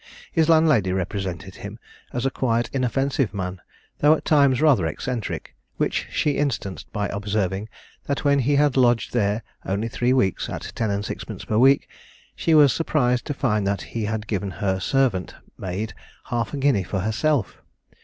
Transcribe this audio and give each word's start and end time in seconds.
His 0.31 0.49
landlady 0.49 0.91
represented 0.93 1.57
him 1.57 1.77
as 2.11 2.25
a 2.25 2.31
quiet 2.31 2.71
inoffensive 2.73 3.35
man, 3.35 3.61
though 3.99 4.15
at 4.15 4.25
times 4.25 4.59
rather 4.59 4.87
eccentric, 4.87 5.53
which 5.77 6.07
she 6.09 6.39
instanced 6.39 6.91
by 6.91 7.07
observing, 7.09 7.69
that 8.05 8.25
when 8.25 8.39
he 8.39 8.55
had 8.55 8.75
lodged 8.77 9.13
there 9.13 9.43
only 9.63 9.87
three 9.87 10.11
weeks, 10.11 10.49
at 10.49 10.63
10_s._ 10.75 11.05
6_d._ 11.15 11.45
per 11.47 11.59
week, 11.59 11.87
she 12.35 12.55
was 12.55 12.73
surprised 12.73 13.25
to 13.27 13.35
find 13.35 13.67
that 13.67 13.83
he 13.93 14.05
had 14.05 14.25
given 14.25 14.49
her 14.49 14.79
servant 14.79 15.35
maid 15.55 15.93
half 16.31 16.51
a 16.51 16.57
guinea 16.57 16.81
for 16.81 17.01
herself. 17.01 17.61